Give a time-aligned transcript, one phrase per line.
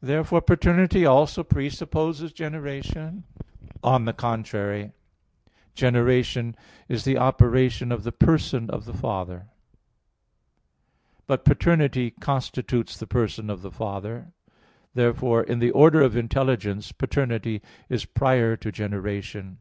[0.00, 3.24] Therefore paternity also presupposes generation.
[3.84, 4.92] On the contrary,
[5.74, 6.56] Generation
[6.88, 9.48] is the operation of the person of the Father.
[11.26, 14.32] But paternity constitutes the person of the Father.
[14.94, 19.58] Therefore in the order of intelligence, paternity is prior to generation.